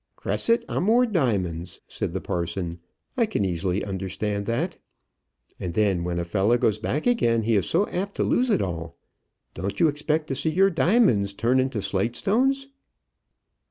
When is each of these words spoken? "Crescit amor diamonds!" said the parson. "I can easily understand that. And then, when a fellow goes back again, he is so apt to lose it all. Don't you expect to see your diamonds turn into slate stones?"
"Crescit 0.15 0.65
amor 0.67 1.05
diamonds!" 1.05 1.79
said 1.87 2.11
the 2.11 2.21
parson. 2.21 2.79
"I 3.15 3.27
can 3.27 3.45
easily 3.45 3.85
understand 3.85 4.47
that. 4.47 4.79
And 5.59 5.75
then, 5.75 6.03
when 6.03 6.17
a 6.17 6.23
fellow 6.25 6.57
goes 6.57 6.79
back 6.79 7.05
again, 7.05 7.43
he 7.43 7.55
is 7.55 7.69
so 7.69 7.87
apt 7.89 8.15
to 8.15 8.23
lose 8.23 8.49
it 8.49 8.63
all. 8.63 8.97
Don't 9.53 9.79
you 9.79 9.87
expect 9.87 10.25
to 10.29 10.35
see 10.35 10.49
your 10.49 10.71
diamonds 10.71 11.35
turn 11.35 11.59
into 11.59 11.83
slate 11.83 12.15
stones?" 12.15 12.65